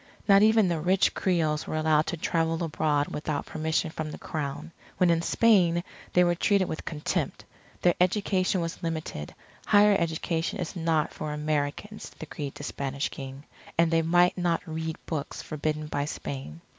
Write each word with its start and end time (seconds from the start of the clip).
Not 0.27 0.41
even 0.41 0.67
the 0.67 0.79
rich 0.79 1.13
Creoles 1.13 1.67
were 1.67 1.75
allowed 1.75 2.07
to 2.07 2.17
travel 2.17 2.63
abroad 2.63 3.09
without 3.09 3.45
permission 3.45 3.91
from 3.91 4.09
the 4.09 4.17
Crown. 4.17 4.71
When 4.97 5.11
in 5.11 5.21
Spain 5.21 5.83
they 6.13 6.23
were 6.23 6.33
treated 6.33 6.67
with 6.67 6.85
contempt. 6.85 7.45
Their 7.83 7.93
education 8.01 8.61
was 8.61 8.81
limited, 8.81 9.35
higher 9.67 9.95
education 9.95 10.57
is 10.57 10.75
not 10.75 11.13
for 11.13 11.31
Americans, 11.33 12.09
decreed 12.17 12.55
the 12.55 12.63
Spanish 12.63 13.09
King. 13.09 13.43
And 13.77 13.91
they 13.91 14.01
might 14.01 14.35
not 14.35 14.63
read 14.65 14.97
books 15.05 15.43
forbidden 15.43 15.85
by 15.85 16.05
Spain. 16.05 16.61